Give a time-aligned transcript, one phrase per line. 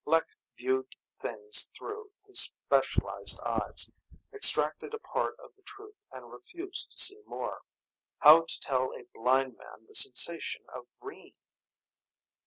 [0.03, 0.25] Lek
[0.57, 3.87] viewed things through his specialized eyes,
[4.33, 7.61] extracted a part of the truth and refused to see more.
[8.17, 11.35] How to tell a blind man the sensation of green?